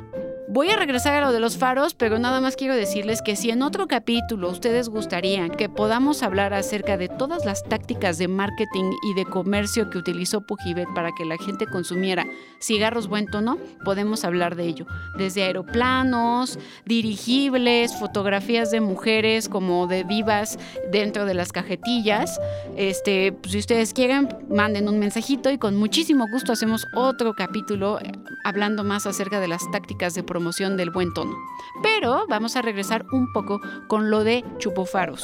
Voy 0.55 0.69
a 0.69 0.77
regresar 0.77 1.15
a 1.15 1.23
lo 1.23 1.33
de 1.33 1.41
los 1.41 1.57
faros, 1.57 1.95
pero 1.95 2.19
nada 2.19 2.43
más 2.43 2.57
quiero 2.57 2.75
decirles 2.75 3.23
que 3.23 3.37
si 3.37 3.49
en 3.49 3.63
otro 3.63 3.89
capítulo 3.89 4.51
ustedes 4.51 4.91
gustarían 4.91 5.49
que 5.49 5.71
podamos 5.71 6.23
hablar 6.23 6.53
acerca 6.53 6.99
de 6.99 7.09
todas 7.09 7.47
las 7.47 7.65
tácticas 7.65 8.19
de 8.19 8.29
marketing 8.29 8.91
y 9.03 9.15
de 9.15 9.25
comercio 9.25 9.89
que 9.89 9.97
utilizó 9.97 10.43
Pujibet 10.43 10.89
para 10.95 11.11
que 11.13 11.25
la 11.25 11.39
gente 11.39 11.67
consumiera 11.67 12.27
cigarros 12.61 13.09
buen 13.09 13.29
tono, 13.29 13.57
podemos 13.83 14.27
hablar 14.27 14.55
de 14.55 14.65
ello. 14.65 14.87
Desde 15.17 15.43
aeroplanos, 15.43 16.59
dirigibles, 16.85 17.97
fotografías 17.97 18.71
de 18.71 18.83
mujeres 18.83 19.49
como 19.49 19.87
de 19.87 20.05
divas 20.05 20.59
dentro 20.91 21.25
de 21.25 21.33
las 21.33 21.51
cajetillas. 21.51 22.39
Este, 22.77 23.33
pues, 23.33 23.53
si 23.53 23.59
ustedes 23.59 23.95
quieren, 23.95 24.29
manden 24.51 24.91
un 24.91 24.99
mensajito 24.99 25.51
y 25.51 25.57
con 25.57 25.77
muchísimo 25.77 26.27
gusto 26.31 26.53
hacemos 26.53 26.87
otro 26.95 27.33
capítulo 27.33 28.01
eh, 28.01 28.13
hablando 28.45 28.85
más 28.85 29.07
acerca 29.07 29.41
de 29.41 29.49
las 29.49 29.63
tácticas 29.71 30.13
de 30.13 30.23
promoción 30.23 30.42
del 30.51 30.91
buen 30.91 31.13
tono. 31.15 31.37
Pero 31.83 32.27
vamos 32.29 32.57
a 32.57 32.63
regresar 32.63 33.07
un 33.13 33.33
poco 33.33 33.61
con 33.87 34.11
lo 34.11 34.25
de 34.25 34.45
chupofaros. 34.59 35.23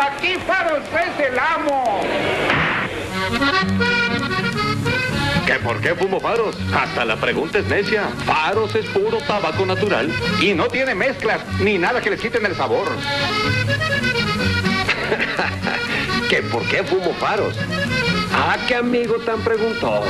Aquí 0.00 0.34
Faros 0.46 0.82
es 0.84 1.26
el 1.26 1.38
amo. 1.38 2.00
¿Qué 5.46 5.54
por 5.54 5.80
qué 5.80 5.94
fumo 5.94 6.20
faros? 6.20 6.56
Hasta 6.72 7.04
la 7.04 7.16
pregunta 7.16 7.58
es 7.58 7.66
necia. 7.66 8.04
Faros 8.24 8.74
es 8.74 8.86
puro 8.86 9.18
tabaco 9.26 9.66
natural. 9.66 10.12
Y 10.40 10.54
no 10.54 10.68
tiene 10.68 10.94
mezclas 10.94 11.40
ni 11.60 11.78
nada 11.78 12.00
que 12.00 12.10
les 12.10 12.20
quiten 12.20 12.46
el 12.46 12.54
sabor. 12.54 12.86
¿Qué 16.30 16.44
por 16.44 16.64
qué 16.68 16.84
fumo 16.84 17.12
faros? 17.14 17.56
Ah, 18.32 18.56
qué 18.68 18.76
amigo 18.76 19.16
tan 19.26 19.40
preguntón. 19.40 20.04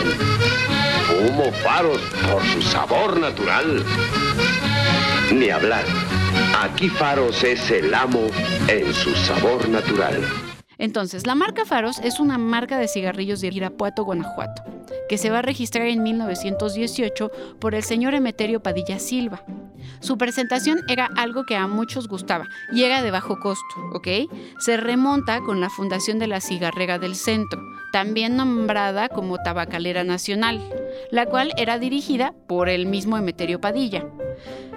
Fumo 1.06 1.50
faros 1.64 1.98
por 2.30 2.42
su 2.44 2.60
sabor 2.60 3.18
natural. 3.18 3.82
Ni 5.32 5.48
hablar. 5.48 5.82
Aquí 6.60 6.90
Faros 6.90 7.42
es 7.42 7.70
el 7.70 7.94
amo 7.94 8.26
en 8.68 8.92
su 8.92 9.14
sabor 9.14 9.66
natural. 9.70 10.22
Entonces, 10.76 11.26
la 11.26 11.34
marca 11.34 11.64
Faros 11.64 11.98
es 12.00 12.20
una 12.20 12.36
marca 12.36 12.78
de 12.78 12.88
cigarrillos 12.88 13.40
de 13.40 13.48
Irapuato, 13.48 14.04
Guanajuato, 14.04 14.62
que 15.08 15.16
se 15.16 15.30
va 15.30 15.38
a 15.38 15.42
registrar 15.42 15.86
en 15.86 16.02
1918 16.02 17.30
por 17.58 17.74
el 17.74 17.82
señor 17.82 18.12
Emeterio 18.12 18.62
Padilla 18.62 18.98
Silva. 18.98 19.42
Su 20.00 20.16
presentación 20.16 20.80
era 20.88 21.08
algo 21.16 21.44
que 21.44 21.56
a 21.56 21.66
muchos 21.66 22.08
gustaba 22.08 22.48
y 22.72 22.84
era 22.84 23.02
de 23.02 23.10
bajo 23.10 23.38
costo, 23.38 23.76
¿ok? 23.92 24.08
Se 24.58 24.76
remonta 24.76 25.40
con 25.40 25.60
la 25.60 25.68
fundación 25.68 26.18
de 26.18 26.26
la 26.26 26.40
Cigarrera 26.40 26.98
del 26.98 27.14
Centro, 27.14 27.60
también 27.92 28.36
nombrada 28.36 29.08
como 29.08 29.38
Tabacalera 29.42 30.02
Nacional, 30.02 30.60
la 31.10 31.26
cual 31.26 31.52
era 31.56 31.78
dirigida 31.78 32.34
por 32.48 32.68
el 32.68 32.86
mismo 32.86 33.18
Emeterio 33.18 33.60
Padilla. 33.60 34.06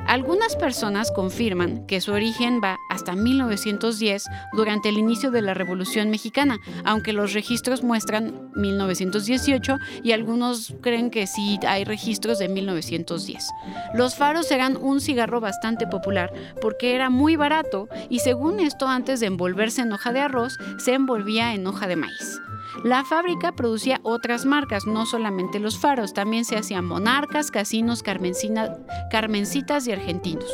Algunas 0.07 0.55
personas 0.57 1.11
confirman 1.11 1.87
que 1.87 2.01
su 2.01 2.11
origen 2.11 2.59
va 2.63 2.77
hasta 2.89 3.15
1910 3.15 4.25
durante 4.51 4.89
el 4.89 4.97
inicio 4.97 5.31
de 5.31 5.41
la 5.41 5.53
Revolución 5.53 6.09
Mexicana, 6.09 6.59
aunque 6.83 7.13
los 7.13 7.33
registros 7.33 7.83
muestran 7.83 8.51
1918 8.55 9.77
y 10.03 10.11
algunos 10.11 10.75
creen 10.81 11.09
que 11.09 11.25
sí 11.25 11.57
hay 11.65 11.85
registros 11.85 12.37
de 12.37 12.49
1910. 12.49 13.49
Los 13.93 14.15
faros 14.15 14.51
eran 14.51 14.77
un 14.77 14.99
cigarro 14.99 15.39
bastante 15.39 15.87
popular 15.87 16.33
porque 16.61 16.95
era 16.95 17.09
muy 17.09 17.35
barato 17.35 17.87
y 18.09 18.19
según 18.19 18.59
esto 18.59 18.87
antes 18.87 19.19
de 19.21 19.27
envolverse 19.27 19.81
en 19.81 19.93
hoja 19.93 20.11
de 20.11 20.19
arroz 20.19 20.57
se 20.77 20.93
envolvía 20.93 21.53
en 21.53 21.65
hoja 21.65 21.87
de 21.87 21.95
maíz. 21.95 22.39
La 22.83 23.05
fábrica 23.05 23.53
producía 23.53 23.99
otras 24.03 24.45
marcas, 24.45 24.85
no 24.85 25.05
solamente 25.05 25.59
los 25.59 25.79
faros, 25.79 26.13
también 26.13 26.43
se 26.45 26.57
hacían 26.57 26.85
monarcas, 26.85 27.51
casinos, 27.51 28.03
carmencitas 28.03 29.87
y 29.87 29.91
argentinos. 29.91 30.49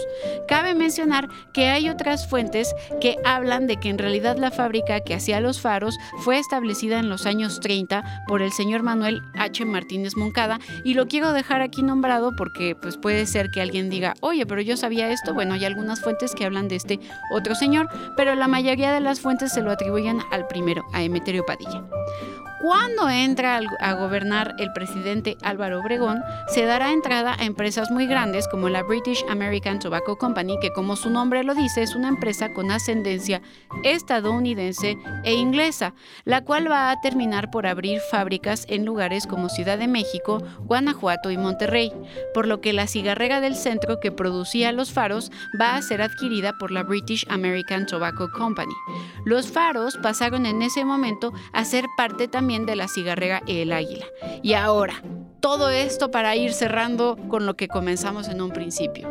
Cabe 0.47 0.75
mencionar 0.75 1.27
que 1.53 1.69
hay 1.69 1.89
otras 1.89 2.29
fuentes 2.29 2.73
que 3.01 3.17
hablan 3.25 3.67
de 3.67 3.77
que 3.77 3.89
en 3.89 3.97
realidad 3.97 4.37
la 4.37 4.51
fábrica 4.51 4.99
que 4.99 5.15
hacía 5.15 5.41
los 5.41 5.61
faros 5.61 5.97
fue 6.19 6.37
establecida 6.37 6.99
en 6.99 7.09
los 7.09 7.25
años 7.25 7.59
30 7.59 8.23
por 8.27 8.41
el 8.41 8.51
señor 8.51 8.83
Manuel 8.83 9.21
H. 9.35 9.65
Martínez 9.65 10.15
Moncada 10.15 10.59
y 10.83 10.93
lo 10.93 11.07
quiero 11.07 11.33
dejar 11.33 11.61
aquí 11.61 11.81
nombrado 11.81 12.35
porque 12.35 12.75
pues 12.75 12.97
puede 12.97 13.25
ser 13.25 13.49
que 13.51 13.61
alguien 13.61 13.89
diga, 13.89 14.13
oye, 14.21 14.45
pero 14.45 14.61
yo 14.61 14.77
sabía 14.77 15.11
esto. 15.11 15.33
Bueno, 15.33 15.53
hay 15.53 15.65
algunas 15.65 16.01
fuentes 16.01 16.35
que 16.35 16.45
hablan 16.45 16.67
de 16.67 16.75
este 16.75 16.99
otro 17.31 17.55
señor, 17.55 17.89
pero 18.15 18.35
la 18.35 18.47
mayoría 18.47 18.93
de 18.93 18.99
las 18.99 19.19
fuentes 19.19 19.51
se 19.53 19.61
lo 19.61 19.71
atribuyen 19.71 20.19
al 20.31 20.47
primero, 20.47 20.83
a 20.93 21.03
Emeterio 21.03 21.45
Padilla. 21.45 21.83
Cuando 22.59 23.07
entra 23.09 23.61
a 23.79 23.93
gobernar 23.93 24.53
el 24.59 24.73
presidente 24.73 25.37
Álvaro 25.41 25.79
Obregón, 25.79 26.21
se 26.49 26.65
dará 26.65 26.91
entrada 26.91 27.37
a 27.39 27.45
empresas 27.45 27.89
muy 27.89 28.05
grandes 28.05 28.49
como 28.49 28.67
la 28.67 28.83
British 28.83 29.23
American 29.29 29.79
Tobacco 29.79 30.17
Company, 30.17 30.59
que 30.59 30.73
como 30.73 30.97
su 30.97 31.09
nombre 31.09 31.45
lo 31.45 31.55
dice 31.55 31.83
es 31.83 31.95
una 31.95 32.09
empresa 32.09 32.51
con 32.51 32.69
ascendencia 32.69 33.41
estadounidense 33.85 34.97
e 35.23 35.35
inglesa, 35.35 35.93
la 36.25 36.43
cual 36.43 36.69
va 36.69 36.91
a 36.91 36.99
terminar 36.99 37.49
por 37.49 37.65
abrir 37.65 38.01
fábricas 38.11 38.65
en 38.67 38.83
lugares 38.83 39.25
como 39.25 39.47
Ciudad 39.47 39.77
de 39.77 39.87
México, 39.87 40.43
Guanajuato 40.59 41.31
y 41.31 41.37
Monterrey, 41.37 41.93
por 42.33 42.45
lo 42.45 42.59
que 42.59 42.73
la 42.73 42.87
cigarrera 42.87 43.39
del 43.39 43.55
centro 43.55 44.01
que 44.01 44.11
producía 44.11 44.73
los 44.73 44.91
faros 44.91 45.31
va 45.59 45.77
a 45.77 45.81
ser 45.81 46.01
adquirida 46.01 46.57
por 46.57 46.71
la 46.71 46.83
British 46.83 47.25
American 47.29 47.85
Tobacco 47.85 48.27
Company. 48.37 48.73
Los 49.23 49.49
faros 49.49 49.97
pasaron 50.03 50.45
en 50.45 50.61
ese 50.61 50.83
momento 50.83 51.31
a 51.53 51.63
ser 51.63 51.85
parte 51.95 52.27
también 52.27 52.48
de 52.49 52.75
la 52.75 52.87
cigarrera 52.87 53.43
El 53.45 53.71
Águila. 53.71 54.05
Y 54.41 54.53
ahora, 54.53 55.03
todo 55.39 55.69
esto 55.69 56.09
para 56.09 56.35
ir 56.35 56.51
cerrando 56.51 57.15
con 57.29 57.45
lo 57.45 57.55
que 57.55 57.67
comenzamos 57.67 58.27
en 58.27 58.41
un 58.41 58.49
principio. 58.49 59.07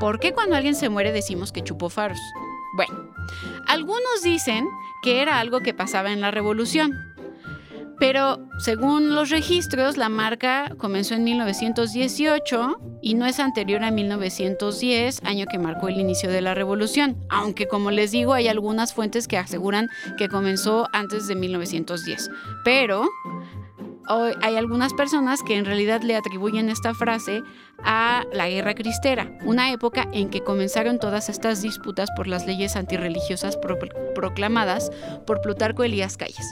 ¿Por 0.00 0.18
qué 0.18 0.32
cuando 0.32 0.56
alguien 0.56 0.74
se 0.74 0.88
muere 0.88 1.12
decimos 1.12 1.52
que 1.52 1.62
chupó 1.62 1.88
faros? 1.88 2.18
Bueno, 2.76 3.12
algunos 3.68 4.22
dicen 4.24 4.66
que 5.02 5.22
era 5.22 5.38
algo 5.38 5.60
que 5.60 5.72
pasaba 5.72 6.10
en 6.10 6.20
la 6.20 6.32
revolución, 6.32 6.92
pero 7.98 8.38
según 8.58 9.14
los 9.14 9.30
registros, 9.30 9.96
la 9.96 10.08
marca 10.08 10.72
comenzó 10.78 11.14
en 11.14 11.24
1918 11.24 12.78
y 13.02 13.14
no 13.14 13.26
es 13.26 13.40
anterior 13.40 13.82
a 13.82 13.90
1910, 13.90 15.20
año 15.24 15.46
que 15.46 15.58
marcó 15.58 15.88
el 15.88 15.98
inicio 15.98 16.30
de 16.30 16.40
la 16.40 16.54
revolución, 16.54 17.16
aunque 17.28 17.66
como 17.66 17.90
les 17.90 18.10
digo 18.10 18.34
hay 18.34 18.48
algunas 18.48 18.94
fuentes 18.94 19.28
que 19.28 19.38
aseguran 19.38 19.88
que 20.16 20.28
comenzó 20.28 20.88
antes 20.92 21.26
de 21.28 21.34
1910. 21.34 22.30
Pero 22.64 23.08
hay 24.42 24.56
algunas 24.56 24.94
personas 24.94 25.42
que 25.42 25.56
en 25.56 25.64
realidad 25.64 26.02
le 26.02 26.16
atribuyen 26.16 26.70
esta 26.70 26.94
frase 26.94 27.42
a 27.84 28.24
la 28.32 28.48
Guerra 28.48 28.74
Cristera, 28.74 29.30
una 29.44 29.70
época 29.70 30.08
en 30.12 30.30
que 30.30 30.42
comenzaron 30.42 30.98
todas 30.98 31.28
estas 31.28 31.62
disputas 31.62 32.10
por 32.16 32.26
las 32.26 32.46
leyes 32.46 32.76
antirreligiosas 32.76 33.58
proclamadas 34.14 34.90
por 35.26 35.40
Plutarco 35.40 35.84
Elías 35.84 36.16
Calles. 36.16 36.46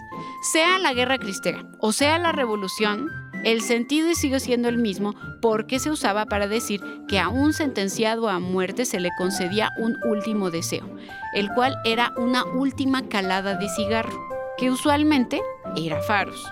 Sea 0.53 0.79
la 0.79 0.93
Guerra 0.93 1.19
Cristera 1.19 1.65
o 1.81 1.93
sea 1.93 2.19
la 2.19 2.33
Revolución, 2.33 3.09
el 3.45 3.61
sentido 3.63 4.15
sigue 4.15 4.41
siendo 4.41 4.69
el 4.69 4.79
mismo 4.79 5.15
porque 5.41 5.79
se 5.79 5.91
usaba 5.91 6.27
para 6.27 6.49
decir 6.49 6.83
que 7.09 7.19
a 7.19 7.29
un 7.29 7.53
sentenciado 7.53 8.29
a 8.29 8.39
muerte 8.39 8.85
se 8.85 9.01
le 9.01 9.11
concedía 9.17 9.71
un 9.79 9.97
último 10.05 10.51
deseo, 10.51 10.89
el 11.35 11.49
cual 11.51 11.77
era 11.85 12.13
una 12.17 12.45
última 12.45 13.09
calada 13.09 13.55
de 13.55 13.69
cigarro, 13.69 14.19
que 14.59 14.71
usualmente 14.71 15.41
era 15.77 16.01
faros. 16.03 16.45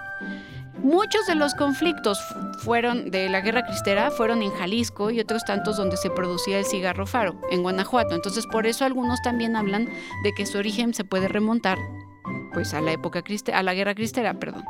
Muchos 0.84 1.26
de 1.26 1.34
los 1.34 1.54
conflictos 1.54 2.20
fueron 2.58 3.10
de 3.10 3.30
la 3.30 3.40
guerra 3.40 3.64
cristera 3.64 4.10
fueron 4.10 4.42
en 4.42 4.50
Jalisco 4.50 5.10
y 5.10 5.18
otros 5.18 5.42
tantos 5.46 5.78
donde 5.78 5.96
se 5.96 6.10
producía 6.10 6.58
el 6.58 6.66
cigarro 6.66 7.06
faro, 7.06 7.40
en 7.50 7.62
Guanajuato. 7.62 8.14
Entonces, 8.14 8.46
por 8.46 8.66
eso 8.66 8.84
algunos 8.84 9.22
también 9.22 9.56
hablan 9.56 9.88
de 10.24 10.32
que 10.36 10.44
su 10.44 10.58
origen 10.58 10.92
se 10.92 11.02
puede 11.02 11.26
remontar 11.26 11.78
pues 12.52 12.74
a 12.74 12.82
la 12.82 12.92
época 12.92 13.24
a 13.54 13.62
la 13.62 13.72
guerra 13.72 13.94
cristera, 13.94 14.34
perdón. 14.34 14.62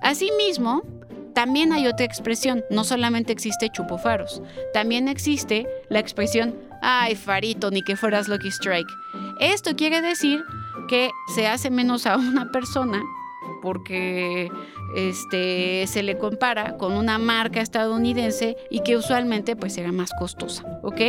Asimismo, 0.00 0.84
también 1.34 1.74
hay 1.74 1.86
otra 1.86 2.06
expresión, 2.06 2.64
no 2.70 2.82
solamente 2.82 3.30
existe 3.30 3.68
chupo 3.68 3.98
faros, 3.98 4.40
también 4.72 5.06
existe 5.06 5.68
la 5.90 5.98
expresión 5.98 6.56
ay 6.80 7.14
farito 7.14 7.70
ni 7.70 7.82
que 7.82 7.96
fueras 7.96 8.26
Lucky 8.26 8.48
Strike. 8.48 8.88
Esto 9.38 9.76
quiere 9.76 10.00
decir 10.00 10.42
que 10.88 11.10
se 11.34 11.46
hace 11.46 11.68
menos 11.68 12.06
a 12.06 12.16
una 12.16 12.50
persona 12.50 13.02
porque 13.60 14.50
este, 14.96 15.86
se 15.86 16.02
le 16.02 16.18
compara 16.18 16.76
con 16.76 16.92
una 16.92 17.18
marca 17.18 17.60
estadounidense 17.60 18.56
y 18.70 18.80
que 18.82 18.96
usualmente 18.96 19.56
pues 19.56 19.76
era 19.78 19.92
más 19.92 20.10
costosa, 20.18 20.64
¿ok? 20.82 21.00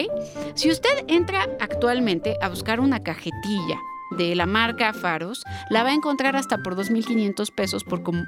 Si 0.55 0.69
usted 0.69 1.05
entra 1.07 1.49
actualmente 1.59 2.37
a 2.41 2.49
buscar 2.49 2.79
una 2.79 3.03
cajetilla 3.03 3.79
de 4.17 4.35
la 4.35 4.45
marca 4.45 4.93
Faros, 4.93 5.43
la 5.69 5.83
va 5.83 5.89
a 5.89 5.93
encontrar 5.93 6.35
hasta 6.35 6.59
por 6.59 6.75
2.500 6.75 7.53
pesos 7.53 7.83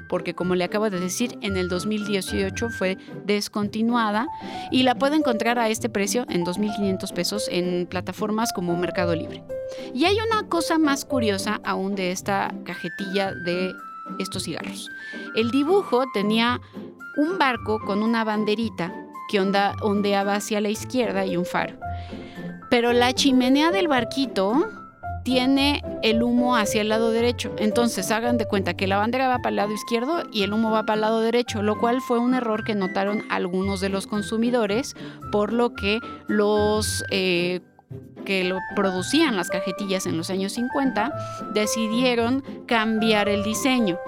porque 0.08 0.34
como 0.34 0.54
le 0.54 0.64
acabo 0.64 0.90
de 0.90 1.00
decir, 1.00 1.38
en 1.42 1.56
el 1.56 1.68
2018 1.68 2.70
fue 2.70 2.98
descontinuada 3.24 4.26
y 4.70 4.82
la 4.82 4.96
puede 4.96 5.16
encontrar 5.16 5.58
a 5.58 5.68
este 5.68 5.88
precio 5.88 6.26
en 6.28 6.44
2.500 6.44 7.12
pesos 7.12 7.48
en 7.50 7.86
plataformas 7.86 8.52
como 8.52 8.76
Mercado 8.76 9.14
Libre. 9.14 9.44
Y 9.94 10.04
hay 10.04 10.16
una 10.30 10.48
cosa 10.48 10.78
más 10.78 11.04
curiosa 11.04 11.60
aún 11.64 11.94
de 11.94 12.12
esta 12.12 12.52
cajetilla 12.64 13.32
de 13.34 13.72
estos 14.18 14.44
cigarros. 14.44 14.90
El 15.34 15.50
dibujo 15.50 16.04
tenía 16.12 16.60
un 17.16 17.38
barco 17.38 17.78
con 17.80 18.02
una 18.02 18.24
banderita 18.24 18.92
que 19.28 19.40
ondeaba 19.40 20.34
hacia 20.34 20.60
la 20.60 20.68
izquierda 20.68 21.26
y 21.26 21.36
un 21.36 21.44
faro. 21.44 21.76
Pero 22.70 22.92
la 22.92 23.12
chimenea 23.12 23.70
del 23.70 23.88
barquito 23.88 24.68
tiene 25.26 25.82
el 26.02 26.22
humo 26.22 26.56
hacia 26.56 26.82
el 26.82 26.88
lado 26.88 27.10
derecho. 27.10 27.52
Entonces 27.58 28.12
hagan 28.12 28.38
de 28.38 28.46
cuenta 28.46 28.74
que 28.74 28.86
la 28.86 28.98
bandera 28.98 29.26
va 29.26 29.38
para 29.38 29.48
el 29.48 29.56
lado 29.56 29.72
izquierdo 29.72 30.22
y 30.32 30.44
el 30.44 30.52
humo 30.52 30.70
va 30.70 30.84
para 30.84 30.94
el 30.94 31.00
lado 31.00 31.20
derecho, 31.20 31.62
lo 31.62 31.78
cual 31.80 32.00
fue 32.00 32.20
un 32.20 32.34
error 32.34 32.62
que 32.62 32.76
notaron 32.76 33.24
algunos 33.28 33.80
de 33.80 33.88
los 33.88 34.06
consumidores, 34.06 34.94
por 35.32 35.52
lo 35.52 35.74
que 35.74 35.98
los 36.28 37.02
eh, 37.10 37.60
que 38.26 38.44
lo 38.44 38.58
producían 38.74 39.36
las 39.36 39.48
cajetillas 39.48 40.04
en 40.04 40.18
los 40.18 40.28
años 40.28 40.52
50 40.52 41.10
decidieron 41.54 42.44
cambiar 42.66 43.30
el 43.30 43.42
diseño. 43.42 43.98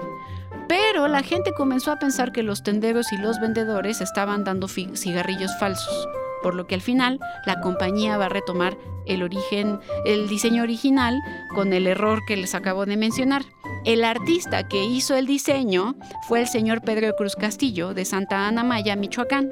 Pero 0.67 1.07
la 1.07 1.23
gente 1.23 1.53
comenzó 1.53 1.91
a 1.91 1.97
pensar 1.97 2.31
que 2.31 2.43
los 2.43 2.61
tenderos 2.61 3.11
y 3.11 3.17
los 3.17 3.39
vendedores 3.39 4.01
estaban 4.01 4.43
dando 4.43 4.67
cigarrillos 4.67 5.57
falsos, 5.59 6.07
por 6.43 6.53
lo 6.53 6.67
que 6.67 6.75
al 6.75 6.81
final 6.81 7.19
la 7.47 7.59
compañía 7.61 8.19
va 8.19 8.27
a 8.27 8.29
retomar 8.29 8.77
el 9.07 9.23
origen, 9.23 9.79
el 10.05 10.29
diseño 10.29 10.61
original 10.61 11.19
con 11.55 11.73
el 11.73 11.87
error 11.87 12.19
que 12.27 12.37
les 12.37 12.53
acabo 12.53 12.85
de 12.85 12.97
mencionar. 12.97 13.41
El 13.85 14.03
artista 14.03 14.67
que 14.67 14.83
hizo 14.83 15.15
el 15.15 15.25
diseño 15.25 15.95
fue 16.27 16.41
el 16.41 16.47
señor 16.47 16.81
Pedro 16.81 17.15
Cruz 17.15 17.35
Castillo 17.35 17.93
de 17.93 18.03
Santa 18.03 18.47
Ana 18.47 18.63
Maya, 18.63 18.95
Michoacán, 18.95 19.49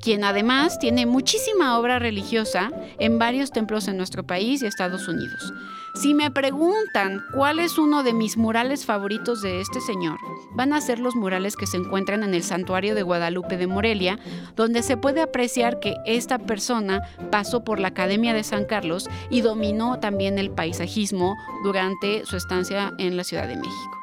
quien 0.00 0.22
además 0.22 0.78
tiene 0.78 1.06
muchísima 1.06 1.78
obra 1.78 1.98
religiosa 1.98 2.70
en 2.98 3.18
varios 3.18 3.50
templos 3.52 3.88
en 3.88 3.96
nuestro 3.96 4.26
país 4.26 4.62
y 4.62 4.66
Estados 4.66 5.08
Unidos. 5.08 5.52
Si 5.94 6.14
me 6.14 6.30
preguntan 6.30 7.22
cuál 7.34 7.58
es 7.58 7.76
uno 7.76 8.02
de 8.02 8.12
mis 8.12 8.36
murales 8.36 8.86
favoritos 8.86 9.42
de 9.42 9.60
este 9.60 9.80
señor, 9.80 10.18
van 10.52 10.72
a 10.72 10.80
ser 10.80 10.98
los 10.98 11.16
murales 11.16 11.56
que 11.56 11.66
se 11.66 11.76
encuentran 11.76 12.22
en 12.22 12.34
el 12.34 12.42
santuario 12.42 12.94
de 12.94 13.02
Guadalupe 13.02 13.56
de 13.56 13.66
Morelia, 13.66 14.18
donde 14.56 14.82
se 14.82 14.96
puede 14.96 15.20
apreciar 15.20 15.80
que 15.80 15.96
esta 16.06 16.38
persona 16.38 17.02
pasó 17.30 17.64
por 17.64 17.80
la 17.80 17.88
Academia 17.88 18.32
de 18.32 18.44
San 18.44 18.64
Carlos 18.64 19.08
y 19.30 19.40
dominó 19.40 19.98
también 19.98 20.38
el 20.38 20.50
paisajismo 20.50 21.36
durante 21.64 22.24
su 22.24 22.36
estancia 22.36 22.92
en 22.98 23.16
la 23.16 23.24
Ciudad 23.24 23.48
de 23.48 23.56
México. 23.56 23.99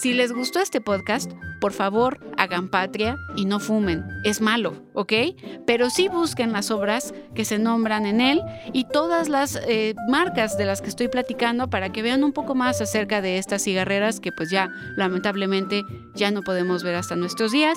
Si 0.00 0.14
les 0.14 0.32
gustó 0.32 0.60
este 0.60 0.80
podcast, 0.80 1.32
por 1.60 1.72
favor, 1.72 2.20
hagan 2.36 2.68
patria 2.68 3.16
y 3.34 3.46
no 3.46 3.58
fumen. 3.58 4.04
Es 4.22 4.40
malo, 4.40 4.74
¿ok? 4.94 5.12
Pero 5.66 5.90
sí 5.90 6.06
busquen 6.06 6.52
las 6.52 6.70
obras 6.70 7.12
que 7.34 7.44
se 7.44 7.58
nombran 7.58 8.06
en 8.06 8.20
él 8.20 8.40
y 8.72 8.84
todas 8.84 9.28
las 9.28 9.56
eh, 9.66 9.96
marcas 10.08 10.56
de 10.56 10.66
las 10.66 10.82
que 10.82 10.88
estoy 10.88 11.08
platicando 11.08 11.68
para 11.68 11.90
que 11.90 12.02
vean 12.02 12.22
un 12.22 12.32
poco 12.32 12.54
más 12.54 12.80
acerca 12.80 13.20
de 13.20 13.38
estas 13.38 13.64
cigarreras 13.64 14.20
que 14.20 14.30
pues 14.30 14.50
ya 14.50 14.70
lamentablemente 14.96 15.82
ya 16.14 16.30
no 16.30 16.42
podemos 16.42 16.84
ver 16.84 16.94
hasta 16.94 17.16
nuestros 17.16 17.50
días. 17.50 17.76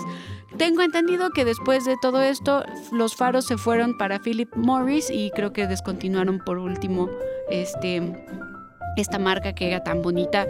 Tengo 0.59 0.83
entendido 0.83 1.31
que 1.31 1.43
después 1.43 1.85
de 1.85 1.95
todo 2.03 2.21
esto 2.21 2.63
los 2.91 3.15
faros 3.15 3.47
se 3.47 3.57
fueron 3.57 3.97
para 3.97 4.19
Philip 4.19 4.55
Morris 4.55 5.09
y 5.09 5.31
creo 5.31 5.53
que 5.53 5.65
descontinuaron 5.65 6.37
por 6.45 6.59
último 6.59 7.09
este, 7.49 8.13
esta 8.95 9.17
marca 9.17 9.55
que 9.55 9.69
era 9.69 9.83
tan 9.83 10.03
bonita 10.03 10.45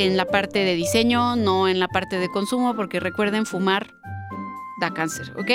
en 0.00 0.16
la 0.16 0.24
parte 0.24 0.60
de 0.60 0.74
diseño, 0.74 1.36
no 1.36 1.68
en 1.68 1.78
la 1.78 1.88
parte 1.88 2.18
de 2.18 2.28
consumo, 2.28 2.74
porque 2.74 3.00
recuerden, 3.00 3.46
fumar 3.46 3.94
da 4.80 4.92
cáncer, 4.92 5.32
¿ok? 5.36 5.50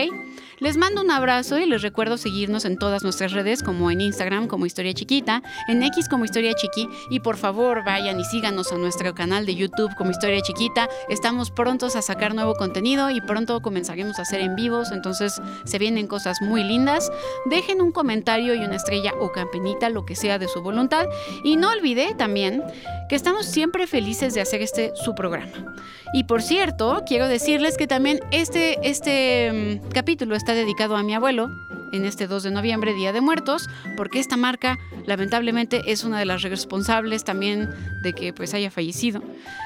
Les 0.60 0.78
mando 0.78 1.02
un 1.02 1.12
abrazo 1.12 1.58
y 1.58 1.66
les 1.66 1.82
recuerdo 1.82 2.18
seguirnos 2.18 2.64
en 2.64 2.78
todas 2.78 3.04
nuestras 3.04 3.34
redes, 3.34 3.62
como 3.62 3.92
en 3.92 4.00
Instagram 4.00 4.48
como 4.48 4.66
Historia 4.66 4.94
Chiquita, 4.94 5.44
en 5.68 5.84
X 5.84 6.08
como 6.08 6.24
Historia 6.24 6.54
Chiqui, 6.54 6.88
y 7.10 7.20
por 7.20 7.36
favor 7.36 7.84
vayan 7.84 8.20
y 8.20 8.24
síganos 8.24 8.72
a 8.72 8.78
nuestro 8.78 9.14
canal 9.14 9.46
de 9.46 9.56
YouTube 9.56 9.94
como 9.98 10.12
Historia 10.12 10.42
Chiquita. 10.42 10.88
Estamos 11.10 11.52
prontos 11.52 11.98
a 11.98 12.02
sacar 12.02 12.34
nuevo 12.34 12.56
contenido 12.56 13.10
y 13.10 13.20
pronto 13.20 13.62
comenzaremos 13.62 14.18
a 14.18 14.22
hacer 14.22 14.40
en 14.40 14.56
vivos, 14.56 14.92
entonces 14.92 15.42
se 15.66 15.78
vienen 15.78 16.08
cosas 16.08 16.42
muy 16.42 16.64
lindas. 16.64 17.12
Dejen 17.46 17.82
un 17.82 17.92
comentario 17.92 18.56
y 18.56 18.60
una 18.60 18.76
estrella 18.76 19.14
o 19.20 19.32
campanita, 19.32 19.90
lo 19.90 20.06
que 20.06 20.16
sea 20.16 20.40
de 20.40 20.48
su 20.48 20.62
voluntad. 20.62 21.08
Y 21.44 21.58
no 21.58 21.70
olvide 21.70 22.14
también 22.16 22.64
que 23.10 23.16
estamos 23.16 23.46
siempre 23.46 23.88
felices 23.88 24.34
de 24.34 24.42
hacer 24.42 24.62
este 24.62 24.94
su 24.96 25.16
programa. 25.16 25.76
Y 26.14 26.24
por 26.24 26.42
cierto, 26.42 27.04
quiero 27.06 27.28
decirles 27.28 27.78
que 27.78 27.88
también 27.88 28.22
este, 28.32 28.78
este 28.88 29.15
mm, 29.16 29.90
capítulo 29.90 30.36
está 30.36 30.54
dedicado 30.54 30.96
a 30.96 31.04
mi 31.04 31.14
abuelo 31.14 31.50
en 31.92 32.06
este 32.06 32.28
2 32.28 32.44
de 32.44 32.52
noviembre, 32.52 32.94
Día 32.94 33.14
de 33.14 33.22
Muertos, 33.22 33.70
porque 33.96 34.20
esta 34.20 34.38
marca 34.38 34.78
lamentablemente 35.06 35.82
es 35.92 36.04
una 36.04 36.20
de 36.20 36.26
las 36.26 36.42
responsables 36.42 37.24
también 37.24 37.70
de 38.02 38.14
que 38.14 38.34
pues 38.34 38.54
haya 38.54 38.72
fallecido, 38.72 39.22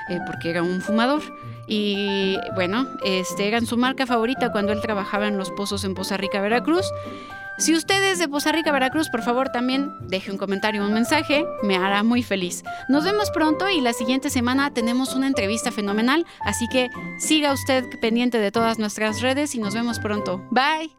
eh, 0.09 0.19
porque 0.27 0.49
era 0.49 0.63
un 0.63 0.81
fumador. 0.81 1.21
Y 1.69 2.37
bueno, 2.55 2.87
este, 3.05 3.47
era 3.47 3.61
su 3.61 3.77
marca 3.77 4.07
favorita 4.07 4.51
cuando 4.51 4.73
él 4.73 4.81
trabajaba 4.81 5.27
en 5.27 5.37
los 5.37 5.51
pozos 5.51 5.83
en 5.83 5.93
Poza 5.93 6.17
Rica, 6.17 6.41
Veracruz. 6.41 6.85
Si 7.59 7.75
usted 7.75 8.01
es 8.05 8.19
de 8.19 8.29
Poza 8.29 8.53
Rica, 8.53 8.71
Veracruz, 8.71 9.09
por 9.09 9.21
favor 9.21 9.49
también 9.49 9.91
deje 10.07 10.31
un 10.31 10.37
comentario 10.37 10.83
un 10.83 10.93
mensaje, 10.93 11.45
me 11.61 11.75
hará 11.75 12.03
muy 12.03 12.23
feliz. 12.23 12.63
Nos 12.87 13.03
vemos 13.03 13.31
pronto 13.31 13.69
y 13.69 13.81
la 13.81 13.91
siguiente 13.91 14.29
semana 14.29 14.73
tenemos 14.73 15.13
una 15.13 15.27
entrevista 15.27 15.69
fenomenal, 15.69 16.25
así 16.39 16.67
que 16.69 16.89
siga 17.17 17.51
usted 17.51 17.83
pendiente 17.99 18.39
de 18.39 18.51
todas 18.51 18.79
nuestras 18.79 19.21
redes 19.21 19.55
y 19.55 19.59
nos 19.59 19.73
vemos 19.73 19.99
pronto. 19.99 20.41
Bye. 20.51 20.98